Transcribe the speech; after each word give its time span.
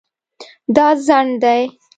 دا 0.75 0.87
ځنډ 1.05 1.31
دی 1.43 1.61